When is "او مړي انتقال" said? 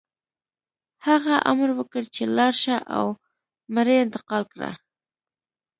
2.97-4.43